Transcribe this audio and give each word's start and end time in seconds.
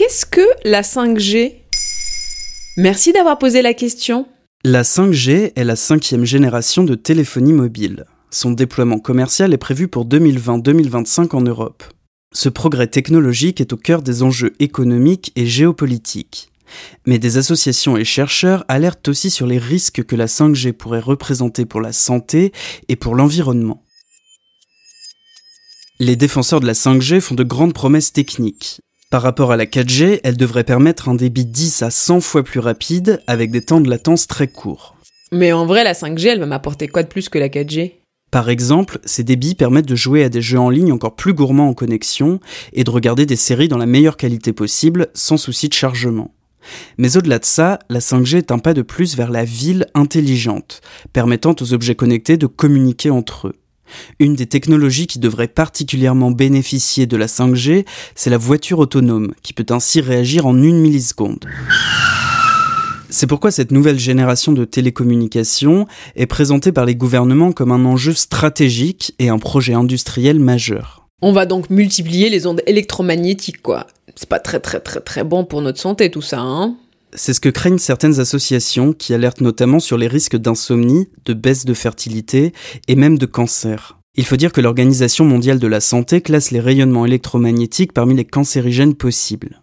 Qu'est-ce 0.00 0.24
que 0.24 0.40
la 0.64 0.80
5G 0.80 1.56
Merci 2.78 3.12
d'avoir 3.12 3.36
posé 3.36 3.60
la 3.60 3.74
question. 3.74 4.26
La 4.64 4.80
5G 4.80 5.52
est 5.54 5.64
la 5.64 5.76
cinquième 5.76 6.24
génération 6.24 6.84
de 6.84 6.94
téléphonie 6.94 7.52
mobile. 7.52 8.06
Son 8.30 8.52
déploiement 8.52 8.98
commercial 8.98 9.52
est 9.52 9.58
prévu 9.58 9.88
pour 9.88 10.06
2020-2025 10.06 11.36
en 11.36 11.42
Europe. 11.42 11.84
Ce 12.32 12.48
progrès 12.48 12.86
technologique 12.86 13.60
est 13.60 13.74
au 13.74 13.76
cœur 13.76 14.00
des 14.00 14.22
enjeux 14.22 14.54
économiques 14.58 15.32
et 15.36 15.44
géopolitiques. 15.44 16.50
Mais 17.04 17.18
des 17.18 17.36
associations 17.36 17.98
et 17.98 18.04
chercheurs 18.06 18.64
alertent 18.68 19.08
aussi 19.08 19.28
sur 19.28 19.46
les 19.46 19.58
risques 19.58 20.04
que 20.04 20.16
la 20.16 20.28
5G 20.28 20.72
pourrait 20.72 21.00
représenter 21.00 21.66
pour 21.66 21.82
la 21.82 21.92
santé 21.92 22.52
et 22.88 22.96
pour 22.96 23.14
l'environnement. 23.14 23.84
Les 25.98 26.16
défenseurs 26.16 26.60
de 26.60 26.66
la 26.66 26.72
5G 26.72 27.20
font 27.20 27.34
de 27.34 27.44
grandes 27.44 27.74
promesses 27.74 28.14
techniques. 28.14 28.80
Par 29.10 29.22
rapport 29.22 29.50
à 29.50 29.56
la 29.56 29.66
4G, 29.66 30.20
elle 30.22 30.36
devrait 30.36 30.62
permettre 30.62 31.08
un 31.08 31.16
débit 31.16 31.44
10 31.44 31.82
à 31.82 31.90
100 31.90 32.20
fois 32.20 32.44
plus 32.44 32.60
rapide 32.60 33.20
avec 33.26 33.50
des 33.50 33.60
temps 33.60 33.80
de 33.80 33.90
latence 33.90 34.28
très 34.28 34.46
courts. 34.46 34.94
Mais 35.32 35.50
en 35.52 35.66
vrai, 35.66 35.82
la 35.82 35.94
5G, 35.94 36.28
elle 36.28 36.38
va 36.38 36.46
m'apporter 36.46 36.86
quoi 36.86 37.02
de 37.02 37.08
plus 37.08 37.28
que 37.28 37.36
la 37.36 37.48
4G 37.48 37.94
Par 38.30 38.48
exemple, 38.48 39.00
ces 39.04 39.24
débits 39.24 39.56
permettent 39.56 39.88
de 39.88 39.96
jouer 39.96 40.22
à 40.22 40.28
des 40.28 40.40
jeux 40.40 40.60
en 40.60 40.70
ligne 40.70 40.92
encore 40.92 41.16
plus 41.16 41.34
gourmands 41.34 41.70
en 41.70 41.74
connexion 41.74 42.38
et 42.72 42.84
de 42.84 42.90
regarder 42.90 43.26
des 43.26 43.34
séries 43.34 43.66
dans 43.66 43.78
la 43.78 43.86
meilleure 43.86 44.16
qualité 44.16 44.52
possible 44.52 45.08
sans 45.12 45.36
souci 45.36 45.68
de 45.68 45.74
chargement. 45.74 46.32
Mais 46.96 47.16
au-delà 47.16 47.40
de 47.40 47.44
ça, 47.44 47.80
la 47.88 47.98
5G 47.98 48.36
est 48.36 48.52
un 48.52 48.60
pas 48.60 48.74
de 48.74 48.82
plus 48.82 49.16
vers 49.16 49.32
la 49.32 49.44
ville 49.44 49.86
intelligente, 49.94 50.82
permettant 51.12 51.56
aux 51.60 51.72
objets 51.72 51.96
connectés 51.96 52.36
de 52.36 52.46
communiquer 52.46 53.10
entre 53.10 53.48
eux. 53.48 53.56
Une 54.18 54.34
des 54.34 54.46
technologies 54.46 55.06
qui 55.06 55.18
devrait 55.18 55.48
particulièrement 55.48 56.30
bénéficier 56.30 57.06
de 57.06 57.16
la 57.16 57.26
5G, 57.26 57.84
c'est 58.14 58.30
la 58.30 58.38
voiture 58.38 58.78
autonome, 58.78 59.32
qui 59.42 59.52
peut 59.52 59.66
ainsi 59.70 60.00
réagir 60.00 60.46
en 60.46 60.56
une 60.62 60.80
milliseconde. 60.80 61.44
C'est 63.10 63.26
pourquoi 63.26 63.50
cette 63.50 63.72
nouvelle 63.72 63.98
génération 63.98 64.52
de 64.52 64.64
télécommunications 64.64 65.86
est 66.14 66.26
présentée 66.26 66.70
par 66.70 66.84
les 66.84 66.94
gouvernements 66.94 67.50
comme 67.50 67.72
un 67.72 67.84
enjeu 67.84 68.12
stratégique 68.12 69.14
et 69.18 69.28
un 69.28 69.38
projet 69.38 69.74
industriel 69.74 70.38
majeur. 70.38 71.08
On 71.20 71.32
va 71.32 71.44
donc 71.44 71.70
multiplier 71.70 72.30
les 72.30 72.46
ondes 72.46 72.62
électromagnétiques, 72.66 73.62
quoi. 73.62 73.88
C'est 74.14 74.28
pas 74.28 74.38
très 74.38 74.60
très 74.60 74.80
très 74.80 75.00
très 75.00 75.24
bon 75.24 75.44
pour 75.44 75.60
notre 75.60 75.80
santé 75.80 76.10
tout 76.10 76.22
ça, 76.22 76.40
hein 76.40 76.76
c'est 77.14 77.32
ce 77.32 77.40
que 77.40 77.48
craignent 77.48 77.78
certaines 77.78 78.20
associations 78.20 78.92
qui 78.92 79.14
alertent 79.14 79.40
notamment 79.40 79.80
sur 79.80 79.98
les 79.98 80.08
risques 80.08 80.36
d'insomnie, 80.36 81.08
de 81.24 81.34
baisse 81.34 81.64
de 81.64 81.74
fertilité 81.74 82.52
et 82.88 82.94
même 82.94 83.18
de 83.18 83.26
cancer. 83.26 83.98
Il 84.16 84.24
faut 84.24 84.36
dire 84.36 84.52
que 84.52 84.60
l'Organisation 84.60 85.24
mondiale 85.24 85.58
de 85.58 85.66
la 85.66 85.80
santé 85.80 86.20
classe 86.20 86.50
les 86.50 86.60
rayonnements 86.60 87.06
électromagnétiques 87.06 87.92
parmi 87.92 88.14
les 88.14 88.24
cancérigènes 88.24 88.94
possibles. 88.94 89.62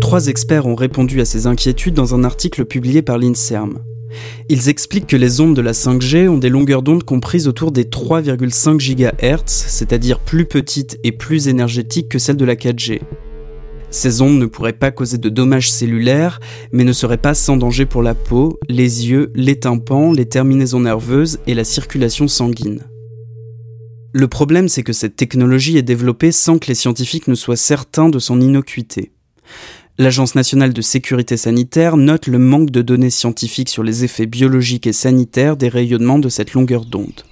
Trois 0.00 0.28
experts 0.28 0.66
ont 0.66 0.76
répondu 0.76 1.20
à 1.20 1.24
ces 1.24 1.46
inquiétudes 1.46 1.94
dans 1.94 2.14
un 2.14 2.22
article 2.22 2.64
publié 2.64 3.02
par 3.02 3.18
l'INSERM. 3.18 3.80
Ils 4.48 4.68
expliquent 4.68 5.08
que 5.08 5.16
les 5.16 5.40
ondes 5.40 5.56
de 5.56 5.60
la 5.60 5.72
5G 5.72 6.28
ont 6.28 6.38
des 6.38 6.48
longueurs 6.48 6.82
d'onde 6.82 7.02
comprises 7.02 7.48
autour 7.48 7.72
des 7.72 7.84
3,5 7.84 8.78
GHz, 8.78 9.42
c'est-à-dire 9.46 10.20
plus 10.20 10.46
petites 10.46 10.98
et 11.02 11.12
plus 11.12 11.48
énergétiques 11.48 12.08
que 12.08 12.18
celles 12.18 12.36
de 12.36 12.44
la 12.44 12.54
4G. 12.54 13.00
Ces 13.90 14.20
ondes 14.20 14.38
ne 14.38 14.46
pourraient 14.46 14.72
pas 14.72 14.90
causer 14.90 15.18
de 15.18 15.28
dommages 15.28 15.70
cellulaires, 15.70 16.40
mais 16.72 16.84
ne 16.84 16.92
seraient 16.92 17.16
pas 17.16 17.34
sans 17.34 17.56
danger 17.56 17.86
pour 17.86 18.02
la 18.02 18.14
peau, 18.14 18.58
les 18.68 19.08
yeux, 19.08 19.32
les 19.34 19.58
tympans, 19.58 20.12
les 20.12 20.26
terminaisons 20.26 20.80
nerveuses 20.80 21.38
et 21.46 21.54
la 21.54 21.64
circulation 21.64 22.28
sanguine. 22.28 22.82
Le 24.12 24.28
problème, 24.28 24.68
c'est 24.68 24.82
que 24.82 24.92
cette 24.92 25.16
technologie 25.16 25.76
est 25.76 25.82
développée 25.82 26.32
sans 26.32 26.58
que 26.58 26.68
les 26.68 26.74
scientifiques 26.74 27.28
ne 27.28 27.34
soient 27.34 27.56
certains 27.56 28.08
de 28.08 28.18
son 28.18 28.40
innocuité. 28.40 29.12
L'Agence 29.98 30.34
nationale 30.34 30.72
de 30.72 30.82
sécurité 30.82 31.36
sanitaire 31.36 31.96
note 31.96 32.26
le 32.26 32.38
manque 32.38 32.70
de 32.70 32.82
données 32.82 33.10
scientifiques 33.10 33.68
sur 33.68 33.82
les 33.82 34.04
effets 34.04 34.26
biologiques 34.26 34.86
et 34.86 34.92
sanitaires 34.92 35.56
des 35.56 35.68
rayonnements 35.68 36.18
de 36.18 36.28
cette 36.28 36.52
longueur 36.52 36.84
d'onde. 36.84 37.22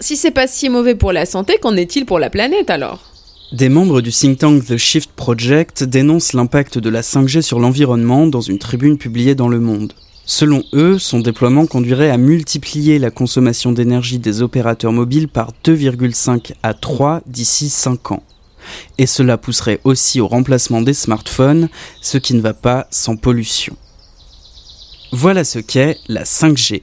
Si 0.00 0.16
c'est 0.16 0.30
pas 0.30 0.46
si 0.46 0.68
mauvais 0.68 0.94
pour 0.94 1.12
la 1.12 1.26
santé, 1.26 1.58
qu'en 1.60 1.76
est-il 1.76 2.06
pour 2.06 2.18
la 2.18 2.30
planète 2.30 2.70
alors? 2.70 3.09
Des 3.52 3.68
membres 3.68 4.00
du 4.00 4.12
think 4.12 4.38
tank 4.38 4.64
The 4.64 4.76
Shift 4.76 5.10
Project 5.16 5.82
dénoncent 5.82 6.34
l'impact 6.34 6.78
de 6.78 6.88
la 6.88 7.00
5G 7.00 7.42
sur 7.42 7.58
l'environnement 7.58 8.26
dans 8.28 8.40
une 8.40 8.58
tribune 8.58 8.96
publiée 8.96 9.34
dans 9.34 9.48
Le 9.48 9.58
Monde. 9.58 9.92
Selon 10.24 10.62
eux, 10.72 11.00
son 11.00 11.18
déploiement 11.18 11.66
conduirait 11.66 12.10
à 12.10 12.16
multiplier 12.16 13.00
la 13.00 13.10
consommation 13.10 13.72
d'énergie 13.72 14.20
des 14.20 14.42
opérateurs 14.42 14.92
mobiles 14.92 15.26
par 15.26 15.52
2,5 15.64 16.52
à 16.62 16.74
3 16.74 17.22
d'ici 17.26 17.68
5 17.68 18.12
ans. 18.12 18.22
Et 18.98 19.06
cela 19.06 19.36
pousserait 19.36 19.80
aussi 19.82 20.20
au 20.20 20.28
remplacement 20.28 20.82
des 20.82 20.94
smartphones, 20.94 21.68
ce 22.00 22.18
qui 22.18 22.34
ne 22.34 22.40
va 22.40 22.54
pas 22.54 22.86
sans 22.92 23.16
pollution. 23.16 23.76
Voilà 25.10 25.42
ce 25.42 25.58
qu'est 25.58 25.96
la 26.06 26.22
5G. 26.22 26.82